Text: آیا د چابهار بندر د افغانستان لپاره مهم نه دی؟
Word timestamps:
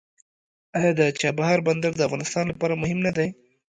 آیا 0.77 0.91
د 0.99 1.01
چابهار 1.19 1.59
بندر 1.67 1.91
د 1.95 2.01
افغانستان 2.07 2.45
لپاره 2.51 2.79
مهم 2.81 2.99
نه 3.07 3.11
دی؟ 3.17 3.27